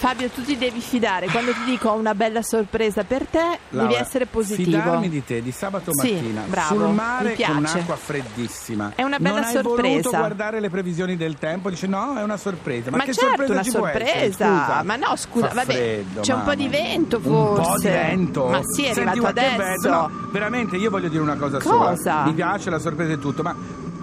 Fabio, 0.00 0.30
tu 0.30 0.42
ti 0.42 0.56
devi 0.56 0.80
fidare. 0.80 1.26
Quando 1.26 1.52
ti 1.52 1.62
dico 1.66 1.90
ho 1.90 1.94
una 1.94 2.14
bella 2.14 2.40
sorpresa 2.40 3.04
per 3.04 3.26
te, 3.26 3.58
devi 3.68 3.84
Laura, 3.84 3.98
essere 3.98 4.24
positivo. 4.24 4.70
Fidarmi 4.78 5.10
di 5.10 5.22
te 5.22 5.42
di 5.42 5.52
sabato 5.52 5.92
Sì, 5.92 6.14
mattina 6.14 6.42
bravo, 6.46 6.74
sul 6.74 6.84
mi 6.88 6.94
mare 6.94 7.30
piace. 7.32 7.52
con 7.52 7.60
un'acqua 7.60 7.96
freddissima. 7.96 8.92
È 8.94 9.02
una 9.02 9.18
bella 9.18 9.34
non 9.40 9.44
hai 9.44 9.52
sorpresa. 9.52 9.88
voluto 9.88 10.10
guardare 10.10 10.60
le 10.60 10.70
previsioni 10.70 11.18
del 11.18 11.36
tempo, 11.36 11.68
dice 11.68 11.86
no, 11.86 12.16
è 12.16 12.22
una 12.22 12.38
sorpresa. 12.38 12.90
Ma, 12.90 12.96
Ma 12.96 13.04
che 13.04 13.12
certo, 13.12 13.36
sorpresa 13.36 13.62
ci 13.62 13.70
sorpresa. 13.70 14.46
Scusa. 14.46 14.82
Ma 14.84 14.96
no, 14.96 15.16
scusa, 15.16 15.48
vabbè, 15.48 15.64
freddo, 15.74 16.20
c'è 16.22 16.32
un 16.32 16.42
po' 16.44 16.54
di 16.54 16.68
vento, 16.68 17.16
Un 17.18 17.22
po' 17.22 17.54
di 17.58 17.64
forse. 17.66 17.90
vento. 17.90 18.46
Ma 18.46 18.60
sì, 18.62 18.84
è 18.84 18.94
Senti, 18.94 19.08
arrivato 19.10 19.38
adesso. 19.38 19.90
No, 19.90 20.10
veramente, 20.32 20.76
io 20.78 20.88
voglio 20.88 21.08
dire 21.10 21.20
una 21.22 21.36
cosa, 21.36 21.58
Cosa? 21.58 21.94
sola. 21.96 22.24
Mi 22.24 22.32
piace 22.32 22.70
la 22.70 22.78
sorpresa 22.78 23.12
e 23.12 23.18
tutto, 23.18 23.42
ma 23.42 23.54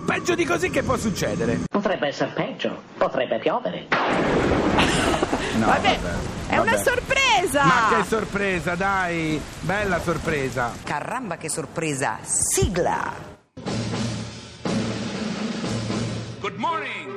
peggio 0.07 0.35
di 0.35 0.45
così 0.45 0.69
che 0.69 0.83
può 0.83 0.95
succedere? 0.95 1.59
Potrebbe 1.69 2.07
essere 2.07 2.31
peggio, 2.33 2.81
potrebbe 2.97 3.37
piovere. 3.39 3.85
No, 5.57 5.65
Vabbè, 5.65 5.97
è 6.49 6.55
vabbè. 6.55 6.59
una 6.69 6.77
sorpresa. 6.77 7.63
Ma 7.63 7.95
che 7.97 8.03
sorpresa, 8.07 8.75
dai! 8.75 9.41
Bella 9.61 9.99
sorpresa. 9.99 10.71
Caramba 10.83 11.37
che 11.37 11.49
sorpresa! 11.49 12.19
Sigla! 12.21 13.11
Good 16.39 16.57
morning. 16.57 17.09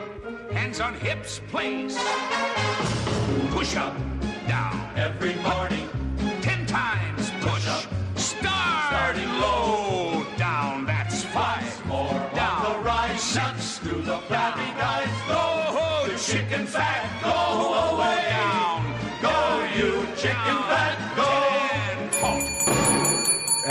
Hands 0.54 0.80
on 0.80 0.94
hips, 1.02 1.42
please. 1.50 1.94
Push 3.50 3.76
up, 3.76 3.92
down. 4.48 4.80
Every 4.96 5.34
morning. 5.42 5.86
Ten 6.40 6.64
times 6.64 7.30
push. 7.42 7.66
up. 7.68 7.84
Start. 8.14 8.86
Starting 8.88 9.38
low. 9.38 9.99
Rise. 12.80 13.22
Six. 13.22 13.78
through 13.78 14.02
the 14.02 14.18
flabby 14.28 14.70
guys. 14.78 15.08
Go. 15.28 16.06
The 16.08 16.18
chicken 16.18 16.66
fat. 16.66 17.04
Go 17.22 17.36
away. 17.94 18.30
Go, 19.22 19.36
you 19.76 20.06
chicken 20.16 20.58
fat. 20.68 21.16
Go. 21.16 21.29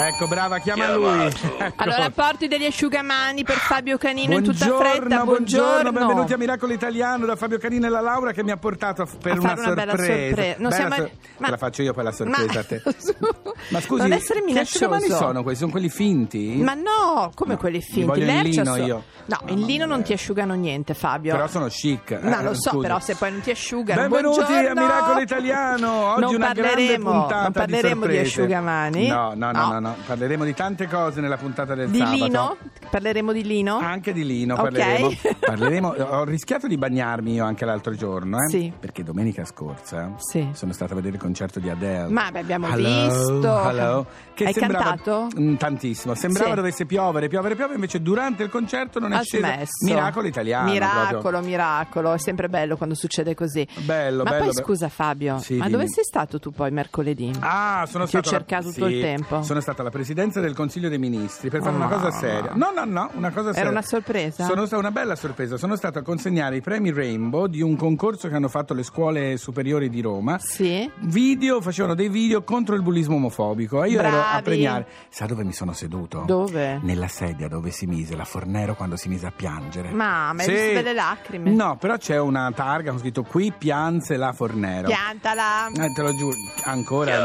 Ecco, 0.07 0.27
brava, 0.27 0.59
chiama 0.59 0.93
lui. 0.93 1.25
Ecco. 1.25 1.57
Allora, 1.83 2.09
porti 2.09 2.47
degli 2.47 2.65
asciugamani 2.65 3.43
per 3.43 3.55
Fabio 3.57 3.97
Canino 3.97 4.33
in 4.35 4.43
tutta 4.43 4.65
Buongiorno, 4.65 4.99
fretta. 4.99 5.23
buongiorno, 5.23 5.91
benvenuti 5.91 6.33
a 6.33 6.37
Miracolo 6.37 6.73
Italiano 6.73 7.25
da 7.25 7.35
Fabio 7.35 7.57
Canino 7.57 7.85
e 7.85 7.89
la 7.89 7.99
Laura 8.01 8.31
che 8.31 8.43
mi 8.43 8.51
ha 8.51 8.57
portato 8.57 9.01
a- 9.03 9.07
per 9.21 9.33
A 9.33 9.39
una 9.39 9.53
una 9.53 9.73
bella 9.73 9.95
sorpresa. 9.95 10.25
sorpresa. 10.25 10.55
Non 10.59 10.69
Bella 10.69 10.73
siamo- 10.75 10.95
sor- 10.95 11.11
ma- 11.37 11.45
Te 11.45 11.51
la 11.51 11.57
faccio 11.57 11.81
io 11.81 11.93
poi 11.93 12.03
la 12.03 12.11
sorpresa 12.11 12.59
a 12.59 12.63
te. 12.63 12.81
Ma 13.69 13.81
scusi, 13.81 14.01
non 14.01 14.11
essere 14.13 14.41
che 14.53 14.59
asciugamani 14.59 15.07
sono 15.09 15.43
questi? 15.43 15.59
Sono 15.59 15.71
quelli 15.71 15.89
finti? 15.89 16.61
Ma 16.63 16.73
no, 16.73 17.31
come 17.35 17.53
No, 17.53 17.59
quelli 17.59 17.81
finti? 17.81 18.03
voglio 18.03 18.21
in 18.21 18.27
Lercia 18.27 18.61
lino 18.61 18.75
so- 18.75 18.81
io. 18.83 19.03
No, 19.25 19.37
in 19.45 19.53
Mamma 19.55 19.65
lino 19.67 19.85
non 19.85 20.01
ti 20.01 20.13
asciugano 20.13 20.53
niente, 20.55 20.93
Fabio. 20.95 21.33
Però 21.33 21.47
sono 21.47 21.67
chic. 21.67 22.11
No, 22.19 22.39
eh, 22.39 22.43
lo 22.43 22.53
so, 22.55 22.69
scusi. 22.71 22.81
però 22.81 22.99
se 22.99 23.15
poi 23.15 23.31
non 23.31 23.41
ti 23.41 23.51
asciugano. 23.51 24.01
Benvenuti 24.01 24.39
a 24.39 24.45
buongiorno. 24.45 24.81
Miracolo 24.81 25.19
Italiano. 25.19 26.13
Oggi 26.13 26.21
non 26.21 26.35
una 26.35 26.51
grande 26.53 26.61
parleremo, 26.61 27.11
puntata 27.11 27.41
non 27.43 27.51
parleremo 27.51 28.05
di, 28.07 28.17
asciugamani. 28.17 29.07
No, 29.07 29.33
no, 29.35 29.51
no, 29.51 29.79
no, 29.79 29.88
no. 29.89 29.95
Parleremo 30.05 30.43
di 30.43 30.53
tante 30.53 30.87
cose 30.87 31.21
nella 31.21 31.37
puntata 31.37 31.75
del 31.75 31.89
Di 31.89 31.97
sabato. 31.97 32.15
lino? 32.25 32.57
Parleremo 32.89 33.31
di 33.31 33.43
lino? 33.43 33.77
Anche 33.77 34.13
di 34.13 34.25
lino 34.25 34.53
Ok. 34.55 34.61
parleremo. 34.61 35.09
Parleremo- 35.39 35.87
Ho 35.89 36.23
rischiato 36.23 36.67
di 36.67 36.77
bagnarmi 36.77 37.33
io 37.33 37.45
anche 37.45 37.65
l'altro 37.65 37.93
giorno, 37.95 38.37
eh? 38.43 38.49
Sì. 38.49 38.71
Perché 38.77 39.03
domenica 39.03 39.45
scorsa 39.45 40.13
Sì. 40.17 40.47
sono 40.53 40.73
stato 40.73 40.93
a 40.93 40.95
vedere 40.95 41.15
il 41.15 41.21
concerto 41.21 41.59
di 41.59 41.69
Adele. 41.69 42.09
Ma 42.09 42.31
beh, 42.31 42.39
abbiamo 42.39 42.67
Hello, 42.67 43.05
visto. 43.07 43.69
hello. 43.69 44.05
Che 44.33 44.45
Hai 44.45 44.53
sembrava- 44.53 44.83
cantato? 44.95 45.27
Mm, 45.39 45.55
tantissimo. 45.55 46.13
Sembrava 46.15 46.49
Sì. 46.51 46.55
dovesse 46.55 46.85
piovere, 46.85 47.27
piovere, 47.27 47.55
piovere, 47.55 47.75
invece 47.75 48.01
durante 48.01 48.43
il 48.43 48.49
concerto 48.49 48.99
non 48.99 49.13
è 49.13 49.21
sceso. 49.23 49.45
smesso. 49.45 49.85
Miracolo 49.85 50.27
italiano. 50.27 50.69
Miracolo, 50.71 51.19
proprio. 51.21 51.41
miracolo. 51.41 52.13
È 52.13 52.19
sempre 52.19 52.47
bello 52.49 52.77
quando 52.77 52.95
succede 52.95 53.35
così. 53.35 53.67
Bello, 53.79 54.23
Ma 54.23 54.29
bello, 54.31 54.43
poi 54.45 54.53
bello. 54.53 54.65
scusa 54.65 54.87
Fabio, 54.89 55.37
Sì, 55.39 55.55
ma 55.55 55.65
dimmi. 55.65 55.77
dove 55.77 55.89
sei 55.89 56.03
stato 56.03 56.39
tu 56.39 56.51
poi 56.51 56.71
mercoledì? 56.71 57.31
Ah, 57.39 57.85
sono 57.87 58.05
Ti 58.05 58.15
ho 58.17 58.21
stato 58.21 58.35
cercato 58.37 58.69
tutto 58.71 58.87
il 58.87 59.01
tempo. 59.01 59.43
Sono 59.43 59.59
stata 59.69 59.81
alla 59.81 59.91
presidenza 59.91 60.39
del 60.39 60.55
Consiglio 60.55 60.89
dei 60.89 60.97
Ministri 60.97 61.49
per 61.49 61.61
fare 61.61 61.75
una 61.75 61.85
Ah. 61.85 61.89
cosa 61.89 62.11
seria. 62.11 62.51
No, 62.55 62.71
no, 62.73 62.85
no, 62.85 63.11
una 63.13 63.29
cosa 63.31 63.53
seria. 63.53 63.69
una 63.69 63.81
sorpresa? 63.83 64.45
Sono 64.45 64.65
stata 64.65 64.77
una 64.81 64.91
bella 64.91 65.15
sorpresa. 65.15 65.57
Sono 65.57 65.75
stato 65.75 65.99
a 65.99 66.01
consegnare 66.01 66.55
i 66.57 66.61
premi 66.61 66.91
Rainbow 66.91 67.45
di 67.47 67.61
un 67.61 67.75
concorso 67.75 68.27
che 68.27 68.35
hanno 68.35 68.47
fatto 68.47 68.73
le 68.73 68.83
scuole 68.83 69.37
superiori 69.37 69.89
di 69.89 70.01
Roma. 70.01 70.37
Sì? 70.39 70.89
Video, 71.01 71.61
facevano 71.61 71.93
dei 71.93 72.09
video 72.09 72.43
contro 72.43 72.73
il 72.75 72.81
bullismo 72.81 73.15
omofobico 73.15 73.83
e 73.83 73.89
io 73.89 73.99
ero 73.99 74.07
a 74.07 74.11
Bravi. 74.11 74.43
premiare. 74.43 74.87
Sa 75.09 75.25
dove 75.25 75.43
mi 75.43 75.53
sono 75.53 75.73
seduto? 75.73 76.23
Dove? 76.25 76.79
Nella 76.81 77.07
sedia 77.07 77.47
dove 77.47 77.69
si 77.71 77.85
mise 77.85 78.15
la 78.15 78.25
Fornero 78.25 78.75
quando 78.75 78.95
si 78.95 79.07
mise 79.09 79.27
a 79.27 79.31
piangere. 79.35 79.91
Mamma, 79.91 80.41
hai 80.41 80.47
Sì. 80.47 80.51
visto 80.53 80.73
delle 80.73 80.93
lacrime? 80.93 81.51
No, 81.51 81.77
però 81.77 81.97
c'è 81.97 82.19
una 82.19 82.51
targa 82.53 82.89
con 82.91 82.99
scritto 82.99 83.23
qui 83.23 83.53
pianse 83.55 84.17
la 84.17 84.33
Fornero. 84.33 84.87
Piantala. 84.87 85.67
Eh, 85.67 85.93
te 85.93 86.01
lo 86.01 86.15
giuro, 86.15 86.35
ancora. 86.65 87.23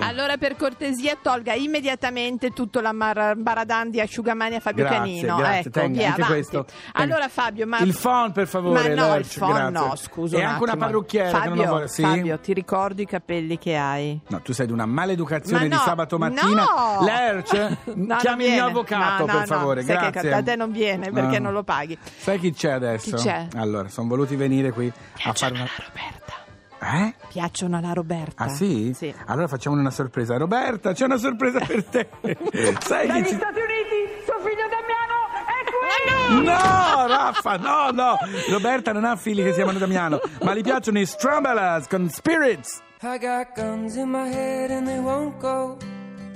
Allora, 0.00 0.36
per 0.36 0.56
cortesia, 0.56 1.16
tolga 1.20 1.54
immediatamente 1.64 2.50
tutto 2.50 2.80
la 2.80 2.92
mar- 2.92 3.36
baradan 3.36 3.90
di 3.90 4.00
asciugamani 4.00 4.56
a 4.56 4.60
Fabio 4.60 4.84
Grazie, 4.84 4.98
Canino. 5.00 5.36
grazie, 5.36 5.58
ecco, 5.60 5.70
tenga, 5.70 5.98
via, 5.98 6.06
avanti. 6.14 6.32
questo. 6.32 6.66
Allora, 6.92 7.28
Fabio, 7.28 7.66
ma. 7.66 7.78
Il 7.80 7.96
phon, 8.00 8.32
per 8.32 8.46
favore. 8.46 8.74
Ma 8.74 8.94
no, 8.94 9.04
il 9.06 9.10
Lerch, 9.10 9.38
phon 9.38 9.52
grazie. 9.52 9.70
no, 9.70 9.96
scusa. 9.96 10.36
E 10.36 10.40
un 10.40 10.46
anche 10.46 10.62
una 10.62 10.76
parrucchiera 10.76 11.28
Fabio, 11.30 11.54
che 11.62 11.66
vuole. 11.66 11.88
Sì? 11.88 12.02
Fabio, 12.02 12.38
ti 12.38 12.52
ricordo 12.52 13.02
i 13.02 13.06
capelli 13.06 13.58
che 13.58 13.76
hai? 13.76 14.20
No, 14.28 14.40
tu 14.42 14.52
sei 14.52 14.66
di 14.66 14.72
una 14.72 14.86
maleducazione 14.86 15.68
Ma 15.68 15.74
no, 15.74 15.80
di 15.80 15.88
sabato 15.88 16.18
mattina. 16.18 16.64
no! 16.64 17.04
Lerch, 17.04 17.76
No, 17.94 18.16
chiami 18.16 18.44
il 18.46 18.52
mio 18.52 18.64
avvocato, 18.66 19.24
per 19.24 19.46
favore. 19.46 19.82
Sai 19.82 19.96
che 19.98 20.10
grazie. 20.10 20.30
da 20.30 20.42
te 20.42 20.56
non 20.56 20.70
viene 20.72 21.10
perché 21.10 21.38
non 21.38 21.52
lo 21.52 21.62
paghi. 21.62 21.98
Sai 22.16 22.38
chi 22.38 22.52
c'è 22.52 22.70
adesso? 22.72 23.16
Chi 23.16 23.22
c'è? 23.22 23.46
Allora, 23.56 23.88
sono 23.88 24.08
voluti 24.08 24.36
venire 24.36 24.70
qui 24.72 24.92
a 25.24 25.32
fare 25.32 25.54
una. 25.54 25.66
Roberta. 25.76 26.42
Eh? 26.84 27.14
Piacciono 27.28 27.76
alla 27.76 27.92
Roberta. 27.92 28.44
Ah 28.44 28.48
sì? 28.48 28.92
Sì. 28.94 29.14
Allora 29.26 29.48
facciamo 29.48 29.76
una 29.76 29.90
sorpresa. 29.90 30.36
Roberta, 30.36 30.92
c'è 30.92 31.04
una 31.04 31.16
sorpresa 31.16 31.60
per 31.60 31.84
te. 31.84 32.08
Sai 32.80 33.08
chi 33.10 33.28
ci... 33.28 33.34
Stati 33.34 33.60
Uniti, 33.60 34.22
suo 34.24 34.38
figlio 34.38 34.68
Damiano 34.68 35.14
è 35.46 35.64
qui! 35.70 36.44
No, 36.44 37.06
Raffa, 37.06 37.56
no, 37.56 37.90
no. 37.90 38.16
Roberta 38.50 38.92
non 38.92 39.04
ha 39.04 39.16
figli 39.16 39.42
che 39.42 39.50
si 39.50 39.56
chiamano 39.56 39.78
Damiano, 39.78 40.20
ma 40.42 40.54
gli 40.54 40.62
piacciono 40.62 40.98
i 40.98 41.06
Strambalas 41.06 41.86
con 41.88 42.08
Spirits. 42.08 42.82
I 43.02 43.18
got 43.18 43.54
guns 43.54 43.96
in 43.96 44.10
my 44.10 44.28
head 44.28 44.70
and 44.70 44.86
they 44.86 44.98
won't 44.98 45.38
go. 45.38 45.76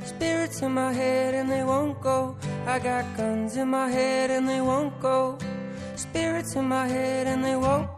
Spirits 0.05 0.61
in 0.61 0.73
my 0.73 0.93
head 0.93 1.35
and 1.35 1.49
they 1.51 1.63
won't 1.63 1.99
go. 2.01 2.37
I 2.67 2.79
got 2.79 3.05
guns 3.17 3.57
in 3.57 3.69
my 3.69 3.91
head 3.91 4.31
and 4.31 4.47
they 4.47 4.61
won't 4.61 4.99
go. 5.01 5.37
Spirits 5.95 6.55
in 6.55 6.69
my 6.69 6.87
head 6.87 7.27
and 7.27 7.43
they 7.43 7.57
won't. 7.57 7.89
I've 7.89 7.98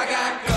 I 0.00 0.06
got 0.06 0.49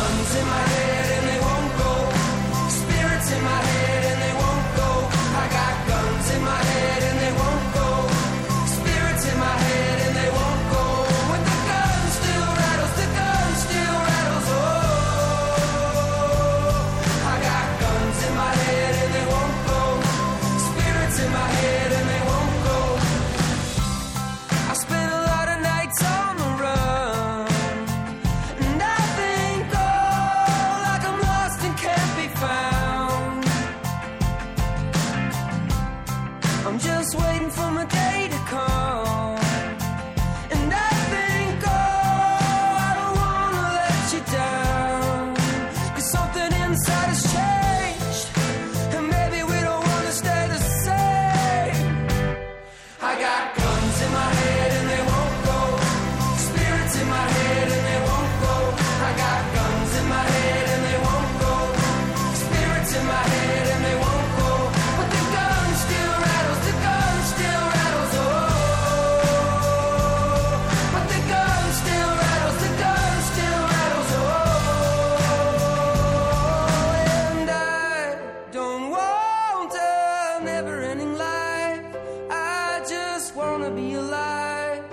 just 83.33 83.47
wanna 83.47 83.71
be 83.71 83.95
alive. 83.95 84.83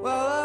While 0.00 0.37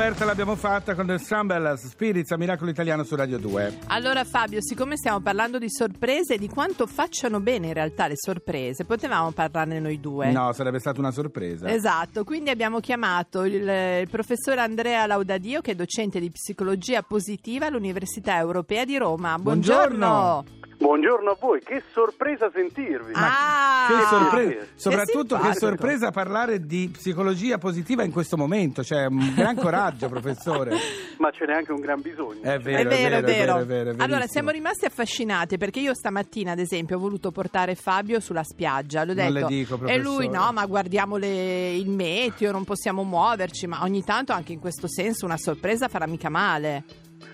Roberta 0.00 0.24
l'abbiamo 0.24 0.56
fatta 0.56 0.94
con 0.94 1.06
The 1.06 1.18
Strambellas 1.18 1.86
Spirits 1.88 2.30
a 2.30 2.38
Miracolo 2.38 2.70
Italiano 2.70 3.04
su 3.04 3.16
Radio 3.16 3.36
2. 3.36 3.80
Allora 3.88 4.24
Fabio, 4.24 4.62
siccome 4.62 4.96
stiamo 4.96 5.20
parlando 5.20 5.58
di 5.58 5.68
sorprese 5.68 6.34
e 6.34 6.38
di 6.38 6.48
quanto 6.48 6.86
facciano 6.86 7.38
bene 7.40 7.66
in 7.66 7.74
realtà 7.74 8.06
le 8.06 8.14
sorprese, 8.16 8.86
potevamo 8.86 9.30
parlarne 9.32 9.78
noi 9.78 10.00
due. 10.00 10.32
No, 10.32 10.54
sarebbe 10.54 10.78
stata 10.78 11.00
una 11.00 11.10
sorpresa. 11.10 11.68
Esatto, 11.68 12.24
quindi 12.24 12.48
abbiamo 12.48 12.80
chiamato 12.80 13.44
il, 13.44 13.56
il 14.00 14.08
professore 14.08 14.62
Andrea 14.62 15.04
Laudadio 15.04 15.60
che 15.60 15.72
è 15.72 15.74
docente 15.74 16.18
di 16.18 16.30
psicologia 16.30 17.02
positiva 17.02 17.66
all'Università 17.66 18.38
Europea 18.38 18.86
di 18.86 18.96
Roma. 18.96 19.36
Buongiorno. 19.38 20.44
Buongiorno 20.80 21.32
a 21.32 21.36
voi, 21.38 21.60
che 21.62 21.82
sorpresa 21.92 22.50
sentirvi. 22.50 23.12
Ah, 23.14 23.84
Che 23.86 24.06
sorpresa, 24.06 24.60
Che 24.60 24.68
soprattutto 24.76 25.34
che 25.36 25.42
simpatico. 25.42 25.66
sorpresa 25.66 26.10
parlare 26.10 26.64
di 26.64 26.88
psicologia 26.90 27.58
positiva 27.58 28.02
in 28.02 28.10
questo 28.10 28.38
momento, 28.38 28.82
cioè 28.82 29.04
un 29.04 29.34
gran 29.34 29.56
coraggio, 29.56 29.89
professore. 29.96 30.70
Ma 31.18 31.30
ce 31.30 31.46
n'è 31.46 31.52
anche 31.54 31.72
un 31.72 31.80
gran 31.80 32.00
bisogno. 32.00 32.42
È 32.42 32.54
È 32.54 32.58
vero, 32.58 32.88
vero, 32.88 33.16
è 33.16 33.22
vero. 33.22 33.58
è 33.58 33.64
vero, 33.66 33.90
è 33.90 33.92
allora, 33.92 34.06
verissimo. 34.06 34.26
siamo 34.28 34.50
rimasti 34.50 34.84
affascinati 34.86 35.56
perché 35.58 35.80
io 35.80 35.94
stamattina, 35.94 36.52
ad 36.52 36.58
esempio, 36.58 36.96
ho 36.96 37.00
voluto 37.00 37.30
portare 37.30 37.74
Fabio 37.74 38.20
sulla 38.20 38.44
spiaggia. 38.44 39.04
L'ho 39.04 39.14
Non 39.14 39.32
detto, 39.32 39.46
le 39.48 39.54
dico, 39.54 39.86
e 39.86 39.98
lui 39.98 40.28
no, 40.28 40.50
ma 40.52 40.64
guardiamo 40.66 41.16
le- 41.16 41.74
il 41.74 41.88
meteo, 41.90 42.52
non 42.52 42.64
possiamo 42.64 43.02
muoverci. 43.04 43.66
Ma 43.66 43.82
ogni 43.82 44.02
tanto, 44.04 44.32
anche 44.32 44.52
in 44.52 44.60
questo 44.60 44.88
senso, 44.88 45.24
una 45.26 45.36
sorpresa 45.38 45.88
farà 45.88 46.06
mica 46.06 46.28
male. 46.28 46.84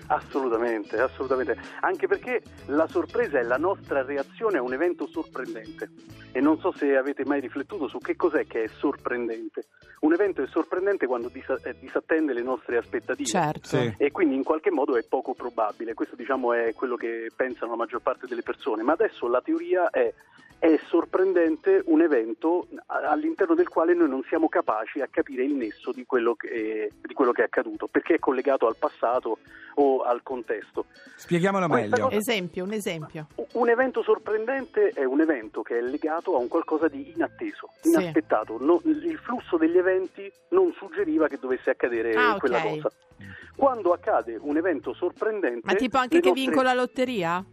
Assolutamente, 0.07 0.99
assolutamente. 0.99 1.57
Anche 1.81 2.07
perché 2.07 2.41
la 2.67 2.87
sorpresa 2.87 3.39
è 3.39 3.43
la 3.43 3.57
nostra 3.57 4.03
reazione 4.03 4.57
a 4.57 4.61
un 4.61 4.73
evento 4.73 5.07
sorprendente. 5.07 5.89
E 6.31 6.39
non 6.39 6.59
so 6.59 6.71
se 6.71 6.95
avete 6.95 7.25
mai 7.25 7.39
riflettuto 7.39 7.87
su 7.87 7.97
che 7.97 8.15
cos'è 8.15 8.45
che 8.45 8.63
è 8.63 8.67
sorprendente. 8.67 9.65
Un 10.01 10.13
evento 10.13 10.41
è 10.41 10.47
sorprendente 10.47 11.07
quando 11.07 11.29
disa- 11.29 11.59
eh, 11.63 11.75
disattende 11.79 12.33
le 12.33 12.43
nostre 12.43 12.77
aspettative. 12.77 13.27
Certo. 13.27 13.67
Sì. 13.67 13.95
E 13.97 14.11
quindi 14.11 14.35
in 14.35 14.43
qualche 14.43 14.71
modo 14.71 14.95
è 14.97 15.03
poco 15.03 15.33
probabile. 15.33 15.93
Questo 15.93 16.15
diciamo 16.15 16.53
è 16.53 16.73
quello 16.73 16.95
che 16.95 17.29
pensano 17.35 17.71
la 17.71 17.77
maggior 17.77 18.01
parte 18.01 18.27
delle 18.27 18.43
persone. 18.43 18.83
Ma 18.83 18.93
adesso 18.93 19.27
la 19.27 19.41
teoria 19.41 19.89
è 19.89 20.13
è 20.59 20.79
sorprendente 20.87 21.83
un 21.85 22.01
evento 22.01 22.67
all'interno 22.87 23.53
del 23.53 23.67
quale 23.67 23.93
noi 23.93 24.09
non 24.09 24.23
siamo 24.27 24.49
capaci 24.49 25.01
a 25.01 25.07
capire 25.07 25.43
il 25.43 25.53
nesso 25.53 25.91
di 25.91 26.05
quello 26.05 26.33
che, 26.33 26.91
di 26.99 27.13
quello 27.13 27.31
che 27.31 27.41
è 27.41 27.45
accaduto, 27.45 27.87
perché 27.87 28.15
è 28.15 28.19
collegato 28.19 28.65
al 28.67 28.75
passato 28.77 29.37
o 29.75 29.96
al 30.03 30.21
contesto. 30.23 30.85
Spieghiamolo 31.15 31.67
Questa 31.67 31.89
meglio. 31.89 32.03
cosa- 32.05 32.15
Esempio, 32.17 32.63
un 32.63 32.71
esempio. 32.73 33.27
Un 33.53 33.69
evento 33.69 34.03
sorprendente 34.03 34.89
è 34.89 35.03
un 35.03 35.21
evento 35.21 35.61
che 35.61 35.77
è 35.77 35.81
legato 35.81 36.35
a 36.35 36.39
un 36.39 36.47
qualcosa 36.47 36.87
di 36.87 37.11
inatteso, 37.15 37.69
Sì. 37.81 37.89
inaspettato. 37.89 38.57
No- 38.59 38.81
il 38.83 39.19
flusso 39.23 39.57
degli 39.57 39.77
eventi 39.77 40.31
non 40.49 40.71
suggeriva 40.77 41.27
che 41.27 41.37
dovesse 41.39 41.69
accadere 41.71 42.13
Ah, 42.13 42.33
ok. 42.33 42.39
quella 42.39 42.61
cosa. 42.61 42.91
Quando 43.55 43.91
accade 43.93 44.37
un 44.39 44.55
evento 44.57 44.93
sorprendente... 44.93 45.61
Ma 45.63 45.73
tipo 45.73 45.97
anche 45.97 46.19
che 46.19 46.27
nostre- 46.29 46.45
vinco 46.45 46.61
la 46.61 46.73
lotteria? 46.73 47.43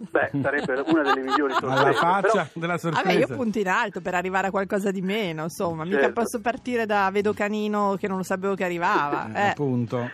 Beh, 0.00 0.30
sarebbe 0.42 0.82
una 0.86 1.02
delle 1.02 1.22
migliori 1.22 1.52
sorprese. 1.58 1.82
Alla 1.82 1.92
faccia 1.92 2.30
però- 2.30 2.46
della 2.54 2.76
Vabbè, 2.76 2.78
sorpresa. 2.78 3.18
io 3.18 3.26
punto 3.28 3.58
in 3.58 3.68
alto 3.68 4.00
per 4.00 4.14
arrivare 4.14 4.48
a 4.48 4.50
qualcosa 4.50 4.90
di 4.90 5.00
meno, 5.00 5.44
insomma. 5.44 5.84
Mica 5.84 6.00
Certo. 6.00 6.20
posso 6.20 6.40
partire 6.40 6.84
da 6.86 7.08
vedo 7.12 7.32
canino 7.32 7.96
che 7.98 8.06
non 8.08 8.18
lo 8.18 8.22
sapevo 8.22 8.54
che 8.54 8.64
arrivava. 8.64 9.28
Eh, 9.34 9.40
Eh. 9.46 9.48
Appunto. 9.50 10.10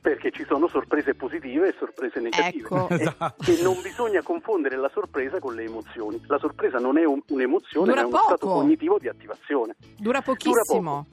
Perché 0.00 0.30
ci 0.30 0.44
sono 0.48 0.66
sorprese 0.68 1.14
positive 1.14 1.68
e 1.68 1.74
sorprese 1.78 2.20
negative. 2.20 2.58
Ecco. 2.64 2.88
E- 2.88 2.94
Esatto. 2.94 3.50
E 3.50 3.62
non 3.62 3.76
bisogna 3.82 4.22
confondere 4.22 4.76
la 4.76 4.90
sorpresa 4.94 5.38
con 5.38 5.54
le 5.54 5.64
emozioni. 5.64 6.18
La 6.26 6.38
sorpresa 6.38 6.78
non 6.78 6.96
è 6.96 7.04
un- 7.04 7.20
un'emozione, 7.28 7.88
Dura 7.88 8.00
ma 8.02 8.06
è 8.08 8.10
uno 8.10 8.22
stato 8.24 8.46
poco. 8.46 8.60
cognitivo 8.60 8.98
di 8.98 9.08
attivazione. 9.08 9.76
Dura 9.98 10.22
pochissimo. 10.22 11.06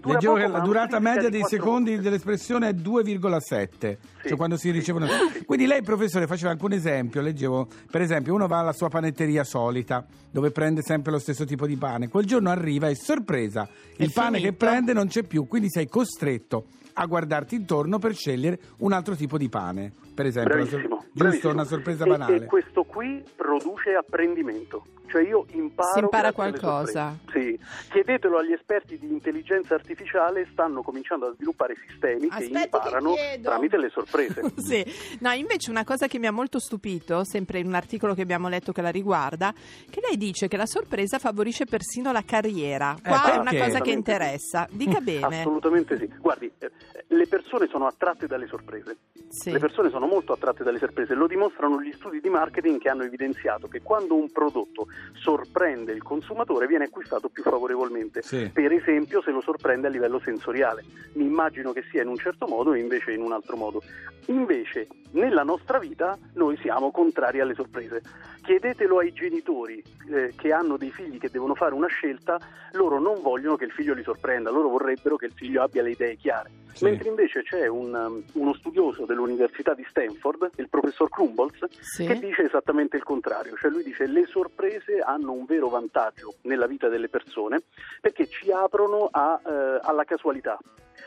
Dura 0.00 0.14
Leggevo 0.14 0.32
poco, 0.34 0.46
che 0.46 0.50
la 0.52 0.60
durata 0.60 0.98
media 0.98 1.22
di 1.24 1.30
dei 1.30 1.40
quattro 1.42 1.58
secondi 1.58 1.90
volte. 1.90 2.02
dell'espressione 2.02 2.68
è 2.70 2.72
2,7, 2.72 3.98
Sì. 4.22 4.28
cioè 4.28 4.36
quando 4.36 4.56
si 4.56 4.70
ricevono. 4.70 5.06
Sì. 5.06 5.44
Quindi 5.44 5.66
lei, 5.66 5.82
professore, 5.82 6.26
faceva 6.26 6.50
anche 6.50 6.64
un 6.64 6.72
esempio. 6.72 7.20
Leggevo, 7.20 7.68
per 7.88 8.00
esempio, 8.00 8.34
uno 8.34 8.48
va 8.48 8.58
alla 8.58 8.72
sua 8.72 8.88
panetteria 8.88 9.44
solita, 9.44 10.04
dove 10.30 10.50
prende 10.50 10.82
sempre 10.82 11.12
lo 11.12 11.20
stesso 11.20 11.44
tipo 11.44 11.66
di 11.68 11.76
pane. 11.76 12.08
Quel 12.08 12.24
giorno 12.24 12.50
arriva 12.50 12.88
e 12.88 12.96
sorpresa, 12.96 13.68
il 13.98 14.08
È 14.08 14.12
pane 14.12 14.38
che 14.38 14.44
finito. 14.46 14.64
prende 14.64 14.92
non 14.92 15.06
c'è 15.06 15.22
più, 15.22 15.46
quindi 15.46 15.68
sei 15.70 15.86
costretto 15.86 16.64
a 16.92 17.06
guardarti 17.06 17.54
intorno 17.54 17.98
per 17.98 18.14
scegliere 18.14 18.60
un 18.78 18.92
altro 18.92 19.16
tipo 19.16 19.38
di 19.38 19.48
pane. 19.48 19.92
Per 20.14 20.26
esempio, 20.26 20.54
una 20.56 20.64
sor- 20.64 20.70
Bravissimo. 20.80 20.96
giusto, 21.00 21.12
bravissimo. 21.18 21.52
una 21.52 21.64
sorpresa 21.64 22.04
banale. 22.04 22.36
E, 22.36 22.44
questo 22.44 22.82
qui 22.84 23.24
produce 23.36 23.94
apprendimento. 23.94 24.84
Cioè 25.12 25.22
io 25.28 25.44
imparo 25.52 25.92
Si 25.92 25.98
impara 26.00 26.32
qualcosa. 26.32 27.18
Sì. 27.30 27.58
Chiedetelo 27.90 28.38
agli 28.38 28.52
esperti 28.52 28.98
di 28.98 29.10
intelligenza 29.12 29.74
artificiale, 29.74 30.48
stanno 30.52 30.80
cominciando 30.80 31.26
a 31.26 31.34
sviluppare 31.34 31.74
sistemi 31.86 32.28
Aspetti 32.30 32.50
che 32.50 32.58
che 32.58 32.64
imparano 32.64 33.12
chiedo. 33.12 33.42
tramite 33.50 33.76
le 33.76 33.90
sorprese. 33.90 34.40
sì, 34.56 34.82
no, 35.20 35.30
invece 35.32 35.70
una 35.70 35.84
cosa 35.84 36.06
che 36.06 36.18
mi 36.18 36.26
ha 36.26 36.32
molto 36.32 36.58
stupito, 36.58 37.24
sempre 37.24 37.58
in 37.58 37.66
un 37.66 37.74
articolo 37.74 38.14
che 38.14 38.22
abbiamo 38.22 38.48
letto 38.48 38.72
che 38.72 38.80
la 38.80 38.88
riguarda, 38.88 39.52
che 39.90 40.00
lei 40.00 40.16
dice 40.16 40.48
che 40.48 40.56
la 40.56 40.64
sorpresa 40.66 41.18
favorisce 41.18 41.66
persino 41.66 42.10
la 42.10 42.22
carriera. 42.24 42.96
Qua 43.02 43.32
Eh, 43.32 43.34
è 43.34 43.36
una 43.36 43.54
cosa 43.54 43.80
che 43.80 43.90
interessa. 43.90 44.66
Dica 44.70 45.00
bene. 45.00 45.40
Assolutamente 45.40 45.98
sì. 45.98 46.08
Guardi, 46.20 46.50
eh, 46.58 46.70
le 47.08 47.26
persone 47.26 47.66
sono 47.68 47.86
attratte 47.86 48.26
dalle 48.26 48.46
sorprese. 48.46 48.96
Sì. 49.28 49.50
Le 49.50 49.58
persone 49.58 49.90
sono 49.90 50.01
molto 50.06 50.32
attratte 50.32 50.64
dalle 50.64 50.78
sorprese, 50.78 51.14
lo 51.14 51.26
dimostrano 51.26 51.80
gli 51.80 51.92
studi 51.92 52.20
di 52.20 52.28
marketing 52.28 52.78
che 52.78 52.88
hanno 52.88 53.02
evidenziato 53.02 53.68
che 53.68 53.82
quando 53.82 54.14
un 54.14 54.30
prodotto 54.30 54.86
sorprende 55.14 55.92
il 55.92 56.02
consumatore 56.02 56.66
viene 56.66 56.84
acquistato 56.84 57.28
più 57.28 57.42
favorevolmente. 57.42 58.22
Sì. 58.22 58.50
Per 58.52 58.72
esempio 58.72 59.22
se 59.22 59.30
lo 59.30 59.40
sorprende 59.40 59.86
a 59.86 59.90
livello 59.90 60.20
sensoriale. 60.20 60.84
Mi 61.14 61.24
immagino 61.24 61.72
che 61.72 61.82
sia 61.90 62.02
in 62.02 62.08
un 62.08 62.16
certo 62.16 62.46
modo 62.46 62.72
e 62.72 62.80
invece 62.80 63.12
in 63.12 63.22
un 63.22 63.32
altro 63.32 63.56
modo. 63.56 63.82
Invece 64.26 64.88
nella 65.12 65.42
nostra 65.42 65.78
vita 65.78 66.16
noi 66.34 66.56
siamo 66.58 66.90
contrari 66.90 67.40
alle 67.40 67.54
sorprese. 67.54 68.02
Chiedetelo 68.42 68.98
ai 68.98 69.12
genitori 69.12 69.82
eh, 70.10 70.32
che 70.36 70.52
hanno 70.52 70.76
dei 70.76 70.90
figli 70.90 71.18
che 71.18 71.30
devono 71.30 71.54
fare 71.54 71.74
una 71.74 71.86
scelta, 71.86 72.38
loro 72.72 72.98
non 72.98 73.20
vogliono 73.20 73.56
che 73.56 73.64
il 73.64 73.72
figlio 73.72 73.94
li 73.94 74.02
sorprenda, 74.02 74.50
loro 74.50 74.68
vorrebbero 74.68 75.16
che 75.16 75.26
il 75.26 75.32
figlio 75.32 75.62
abbia 75.62 75.82
le 75.82 75.90
idee 75.90 76.16
chiare. 76.16 76.50
Sì. 76.72 76.84
Mentre 76.84 77.08
invece 77.08 77.42
c'è 77.42 77.66
un, 77.66 77.94
um, 77.94 78.22
uno 78.34 78.54
studioso 78.54 79.04
dell'Università 79.04 79.74
di 79.74 79.84
Stanford, 79.88 80.50
il 80.56 80.68
professor 80.68 81.08
Krumbolz, 81.08 81.64
Sì. 81.80 82.06
che 82.06 82.18
dice 82.18 82.44
esattamente 82.44 82.96
il 82.96 83.02
contrario, 83.02 83.56
cioè 83.56 83.70
lui 83.70 83.82
dice 83.82 84.06
le 84.06 84.26
sorprese 84.26 84.98
hanno 85.00 85.32
un 85.32 85.44
vero 85.44 85.68
vantaggio 85.68 86.34
nella 86.42 86.66
vita 86.66 86.88
delle 86.88 87.08
persone 87.08 87.62
perché 88.00 88.26
ci 88.28 88.50
aprono 88.50 89.08
a, 89.10 89.40
eh, 89.44 89.78
alla 89.82 90.04
casualità. 90.04 90.58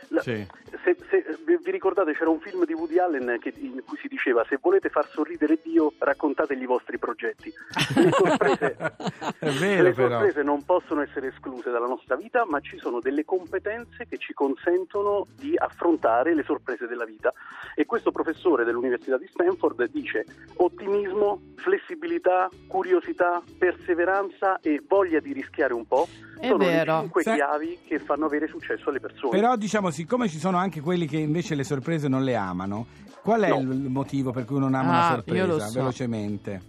La- 0.09 0.21
Sì. 0.21 0.45
se- 0.83 0.95
se- 1.09 1.25
vi 1.63 1.71
ricordate 1.71 2.13
c'era 2.13 2.29
un 2.29 2.39
film 2.39 2.65
di 2.65 2.73
Woody 2.73 2.99
Allen 2.99 3.37
che- 3.39 3.53
in 3.57 3.81
cui 3.85 3.97
si 3.97 4.07
diceva 4.07 4.45
se 4.47 4.57
volete 4.61 4.89
far 4.89 5.07
sorridere 5.09 5.59
Dio 5.63 5.93
raccontategli 5.97 6.61
i 6.61 6.65
vostri 6.65 6.97
progetti. 6.99 7.51
Le 7.95 8.11
sorprese, 8.11 8.77
vero, 9.39 9.83
le 9.83 9.93
sorprese 9.93 10.43
non 10.43 10.63
possono 10.63 11.01
essere 11.01 11.27
escluse 11.27 11.71
dalla 11.71 11.87
nostra 11.87 12.15
vita, 12.15 12.45
ma 12.45 12.59
ci 12.59 12.77
sono 12.77 12.99
delle 12.99 13.25
competenze 13.25 14.05
che 14.07 14.17
ci 14.17 14.33
consentono 14.33 15.27
di 15.35 15.55
affrontare 15.57 16.33
le 16.35 16.43
sorprese 16.43 16.87
della 16.87 17.05
vita. 17.05 17.33
E 17.75 17.85
questo 17.85 18.11
professore 18.11 18.63
dell'Università 18.63 19.17
di 19.17 19.27
Stanford 19.27 19.89
dice 19.89 20.25
ottimismo, 20.57 21.41
flessibilità, 21.55 22.49
curiosità, 22.67 23.41
perseveranza 23.57 24.59
e 24.61 24.81
voglia 24.87 25.19
di 25.19 25.33
rischiare 25.33 25.73
un 25.73 25.85
po' 25.87 26.07
È 26.39 26.47
sono 26.47 26.57
vero. 26.65 26.93
le 26.95 26.99
cinque 27.01 27.23
Sa- 27.23 27.33
chiavi 27.35 27.77
che 27.87 27.99
fanno 27.99 28.25
avere 28.25 28.47
successo 28.47 28.89
alle 28.89 28.99
persone. 28.99 29.29
Però 29.37 29.55
diciamo, 29.55 29.89
siccome 29.91 30.27
ci 30.29 30.37
sono 30.39 30.57
anche 30.57 30.81
quelli 30.81 31.05
che 31.07 31.17
invece 31.17 31.55
le 31.55 31.63
sorprese 31.63 32.07
non 32.07 32.23
le 32.23 32.35
amano, 32.35 32.85
qual 33.21 33.41
è 33.41 33.49
No. 33.49 33.59
il 33.59 33.89
motivo 33.89 34.31
per 34.31 34.45
cui 34.45 34.59
non 34.59 34.73
amano 34.73 34.97
Ah, 34.97 35.01
la 35.01 35.07
io 35.07 35.13
sorpresa? 35.15 35.45
lo 35.45 35.59
so. 35.59 35.79
Velocemente. 35.79 36.61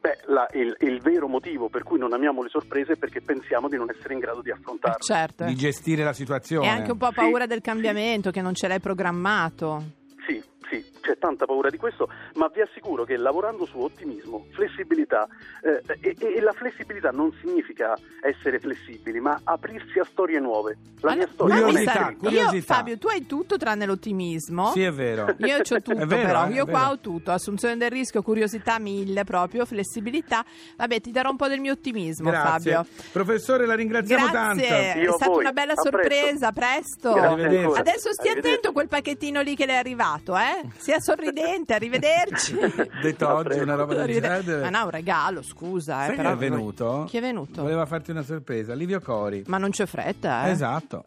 Beh, 0.00 0.18
la- 0.26 0.46
il, 0.52 0.76
il 0.80 1.00
vero 1.00 1.26
motivo 1.26 1.68
per 1.68 1.82
cui 1.82 1.98
non 1.98 2.12
amiamo 2.12 2.42
le 2.42 2.48
sorprese 2.48 2.92
è 2.92 2.96
perché 2.96 3.20
pensiamo 3.22 3.68
di 3.68 3.76
non 3.76 3.88
essere 3.90 4.14
in 4.14 4.20
grado 4.20 4.40
di 4.40 4.50
Eh, 4.50 4.52
affrontarle. 4.52 4.98
certo. 5.00 5.44
Di 5.44 5.54
gestire 5.56 6.04
la 6.04 6.12
situazione. 6.12 6.66
E 6.66 6.68
anche 6.68 6.92
un 6.92 6.98
po' 6.98 7.08
Sì, 7.08 7.14
paura 7.14 7.46
del 7.46 7.56
sì. 7.58 7.62
cambiamento, 7.64 8.30
che 8.30 8.40
non 8.40 8.54
ce 8.54 8.68
l'hai 8.68 8.78
programmato. 8.80 9.82
Sì, 10.28 10.40
sì, 10.68 10.84
c'è 11.00 11.16
tanta 11.18 11.46
paura 11.46 11.70
di 11.70 11.76
questo, 11.76 12.08
ma 12.34 12.48
vi 12.52 12.60
assicuro 12.60 13.04
che 13.04 13.16
lavorando 13.16 13.64
su 13.66 13.78
ottimismo, 13.78 14.46
flessibilità, 14.50 15.26
eh, 15.62 15.82
e, 16.00 16.16
e 16.18 16.40
la 16.40 16.52
flessibilità 16.52 17.10
non 17.10 17.32
significa 17.40 17.96
essere 18.22 18.58
flessibili, 18.58 19.20
ma 19.20 19.40
aprirsi 19.44 19.98
a 19.98 20.04
storie 20.04 20.38
nuove. 20.40 20.76
La 21.00 21.10
Ma 21.10 21.16
mia 21.16 21.28
storia 21.30 21.54
non 21.56 21.76
è 21.76 21.84
Curiosità, 21.84 22.14
sa-. 22.16 22.56
Io, 22.56 22.62
Fabio, 22.62 22.98
tu 22.98 23.08
hai 23.08 23.26
tutto 23.26 23.56
tranne 23.56 23.86
l'ottimismo. 23.86 24.70
Sì, 24.72 24.82
è 24.82 24.90
vero. 24.92 25.34
Io 25.38 25.58
c'ho 25.58 25.80
tutto 25.82 25.92
È 25.92 26.06
vero, 26.06 26.26
però, 26.26 26.46
eh, 26.46 26.52
io 26.52 26.66
qua 26.66 26.90
ho 26.90 26.98
tutto, 26.98 27.30
assunzione 27.30 27.76
del 27.76 27.90
rischio, 27.90 28.22
curiosità 28.22 28.78
mille 28.78 29.24
proprio, 29.24 29.64
flessibilità. 29.66 30.44
Vabbè, 30.76 31.00
ti 31.00 31.10
darò 31.10 31.30
un 31.30 31.36
po' 31.36 31.48
del 31.48 31.60
mio 31.60 31.72
ottimismo, 31.72 32.30
Grazie. 32.30 32.72
Fabio. 32.72 32.90
Professore, 33.12 33.66
la 33.66 33.74
ringraziamo 33.74 34.28
Grazie, 34.28 34.68
tanto. 34.68 34.98
Io 34.98 35.10
è 35.10 35.14
stata 35.14 35.30
voi. 35.30 35.40
una 35.40 35.52
bella 35.52 35.72
A 35.72 35.74
presto. 35.74 35.90
sorpresa, 35.90 36.52
presto. 36.52 37.12
Ancora. 37.12 37.80
Adesso 37.80 38.12
stia 38.12 38.32
attento 38.32 38.68
a 38.68 38.72
quel 38.72 38.88
pacchettino 38.88 39.40
lì 39.42 39.54
che 39.54 39.66
le 39.66 39.72
è 39.72 39.76
arrivato, 39.76 40.36
eh? 40.36 40.55
Sia 40.76 41.00
sorridente, 41.00 41.74
arrivederci. 41.74 42.56
Detto 43.02 43.28
oggi 43.28 43.58
una 43.58 43.74
roba 43.74 43.94
del 43.94 44.20
genere. 44.20 44.60
Ma 44.62 44.70
no, 44.70 44.84
un 44.84 44.90
regalo, 44.90 45.42
scusa, 45.42 46.06
eh, 46.06 46.10
chi 46.10 46.16
però 46.16 46.32
è 46.32 46.36
venuto? 46.36 47.04
Chi 47.08 47.18
è 47.18 47.20
venuto? 47.20 47.62
Voleva 47.62 47.86
farti 47.86 48.10
una 48.10 48.22
sorpresa, 48.22 48.74
Livio 48.74 49.00
Cori. 49.00 49.44
Ma 49.46 49.58
non 49.58 49.70
c'è 49.70 49.86
fretta, 49.86 50.46
eh? 50.46 50.50
Esatto. 50.50 51.04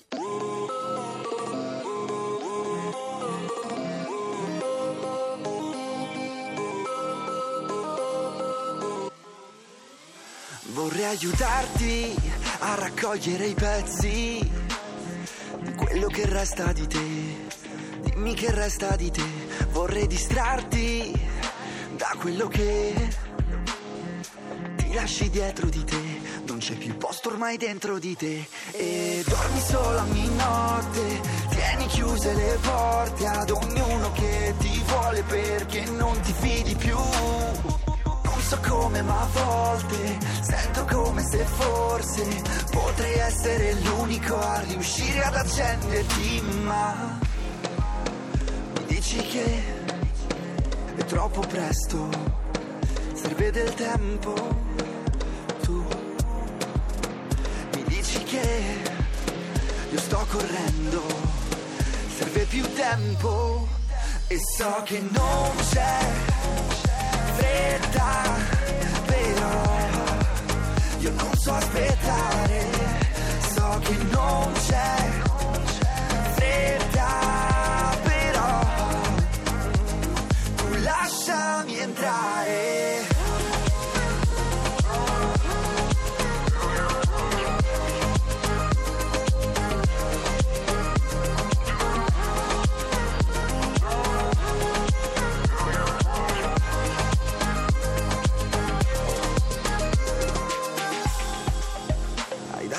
Vorrei 10.73 11.05
aiutarti 11.05 12.15
a 12.59 12.75
raccogliere 12.75 13.47
i 13.47 13.53
pezzi 13.53 14.51
di 15.59 15.73
quello 15.75 16.07
che 16.07 16.25
resta 16.25 16.71
di 16.71 16.87
te. 16.87 17.58
Dimmi 18.19 18.33
che 18.33 18.51
resta 18.51 18.97
di 18.97 19.09
te. 19.11 19.23
Vorrei 19.71 20.05
distrarti 20.05 21.17
da 21.95 22.13
quello 22.17 22.49
che 22.49 23.15
ti 24.75 24.93
lasci 24.93 25.29
dietro 25.29 25.69
di 25.69 25.81
te. 25.85 26.19
Non 26.45 26.57
c'è 26.57 26.73
più 26.73 26.97
posto 26.97 27.29
ormai 27.29 27.55
dentro 27.55 27.97
di 27.97 28.17
te. 28.17 28.45
E 28.73 29.23
dormi 29.25 29.61
solo 29.61 29.99
ogni 29.99 30.29
notte. 30.35 31.21
Tieni 31.49 31.85
chiuse 31.87 32.33
le 32.33 32.57
porte 32.61 33.25
ad 33.25 33.51
ognuno 33.51 34.11
che 34.11 34.53
ti 34.59 34.83
vuole 34.85 35.23
perché 35.23 35.85
non 35.85 36.19
ti 36.19 36.33
fidi 36.33 36.75
più. 36.75 36.97
Non 36.97 38.41
so 38.41 38.59
come 38.67 39.01
ma 39.01 39.21
a 39.21 39.27
volte 39.31 40.17
sento 40.41 40.83
come 40.91 41.23
se 41.23 41.45
forse 41.45 42.25
potrei 42.69 43.17
essere 43.17 43.75
l'unico 43.75 44.37
a 44.37 44.59
riuscire 44.67 45.23
ad 45.23 45.35
accenderti 45.35 46.41
ma 46.63 47.27
dici 49.09 49.25
che 49.25 49.63
è 50.97 51.03
troppo 51.05 51.39
presto, 51.41 52.09
serve 53.13 53.49
del 53.49 53.73
tempo, 53.73 54.33
tu 55.63 55.83
mi 57.73 57.83
dici 57.85 58.21
che 58.23 58.77
io 59.89 59.99
sto 59.99 60.23
correndo, 60.29 61.01
serve 62.17 62.43
più 62.43 62.61
tempo. 62.73 63.67
E 64.27 64.37
so 64.57 64.83
che 64.83 64.99
non 64.99 65.55
c'è 65.71 65.97
fretta, 67.33 68.35
però 69.07 69.87
io 70.99 71.11
non 71.13 71.33
so 71.33 71.51
aspettare, 71.51 72.38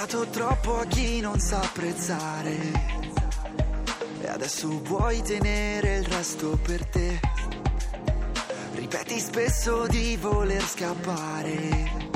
dato 0.00 0.26
troppo 0.28 0.78
a 0.78 0.86
chi 0.86 1.20
non 1.20 1.38
sa 1.38 1.60
apprezzare. 1.60 2.56
E 4.22 4.28
adesso 4.28 4.80
vuoi 4.82 5.20
tenere 5.20 5.96
il 5.96 6.06
resto 6.06 6.58
per 6.62 6.86
te. 6.86 7.20
Ripeti 8.76 9.20
spesso 9.20 9.86
di 9.88 10.16
voler 10.16 10.62
scappare. 10.62 12.08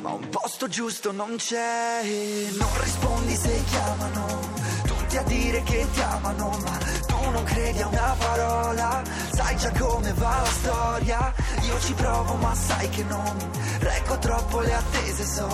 Ma 0.00 0.12
un 0.12 0.28
posto 0.30 0.66
giusto 0.66 1.12
non 1.12 1.36
c'è. 1.36 2.00
Non 2.56 2.80
rispondi 2.80 3.34
se 3.34 3.62
chiamano. 3.68 4.40
Tutti 4.86 5.16
a 5.18 5.22
dire 5.24 5.62
che 5.62 5.86
ti 5.92 6.00
amano, 6.00 6.58
ma 6.64 6.78
tu 7.06 7.30
non 7.30 7.44
credi 7.44 7.82
a 7.82 7.86
una 7.86 8.16
parola. 8.18 9.02
Sai 9.34 9.56
già 9.56 9.70
come 9.72 10.10
va 10.14 10.40
la 10.40 10.44
storia. 10.46 11.34
Io 11.62 11.80
ci 11.80 11.92
provo, 11.94 12.34
ma 12.34 12.54
sai 12.54 12.88
che 12.88 13.04
non 13.04 13.36
reggo 13.80 14.18
troppo 14.18 14.60
le 14.60 14.74
attese. 14.74 15.24
So 15.24 15.48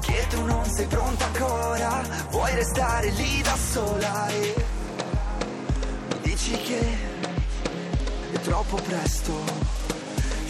che 0.00 0.26
tu 0.28 0.44
non 0.44 0.64
sei 0.64 0.86
pronta 0.86 1.24
ancora. 1.26 2.02
Vuoi 2.30 2.54
restare 2.54 3.10
lì 3.10 3.42
da 3.42 3.56
sola 3.56 4.28
e 4.28 4.54
mi 6.08 6.20
dici 6.22 6.56
che 6.62 6.98
è 8.32 8.40
troppo 8.40 8.76
presto. 8.76 9.32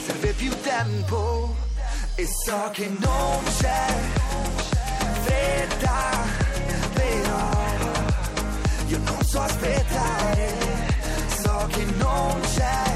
Serve 0.05 0.33
più 0.33 0.51
tempo 0.61 1.55
e 2.15 2.27
so 2.27 2.71
che 2.73 2.91
non 2.99 3.43
c'è 3.59 3.87
fretta, 5.23 6.11
però 6.93 7.49
io 8.87 8.99
non 8.99 9.23
so 9.25 9.41
aspettare, 9.41 10.55
so 11.43 11.67
che 11.71 11.85
non 11.97 12.41
c'è 12.55 12.92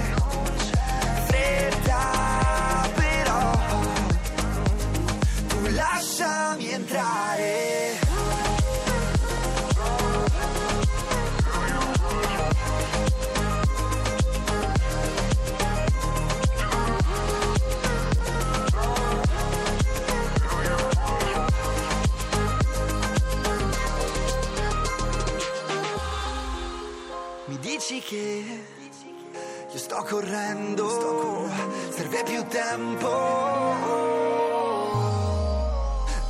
io 29.76 29.82
sto 29.82 30.02
correndo, 30.08 31.48
serve 31.90 32.22
più 32.24 32.42
tempo. 32.46 33.74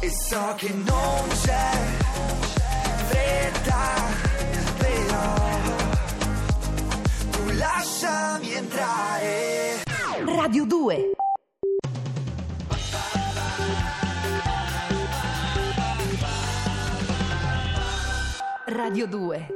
E 0.00 0.10
so 0.10 0.54
che 0.56 0.72
non 0.72 1.28
c'è 1.28 1.70
fretta, 3.06 3.84
però 4.78 5.34
tu 7.30 7.50
lasciami 7.52 8.52
entrare. 8.52 9.82
Radio 10.24 10.66
2 10.66 10.94
Io 10.96 11.14
Radio 18.66 19.06
2 19.06 19.55